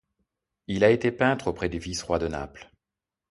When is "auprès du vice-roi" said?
1.49-2.17